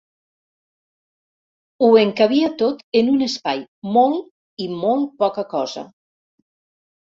[1.83, 3.61] Ho encabia tot en un espai
[3.99, 5.85] molt i molt poca cosa.